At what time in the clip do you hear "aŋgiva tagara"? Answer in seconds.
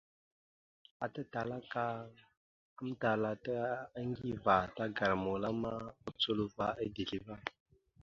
3.99-5.15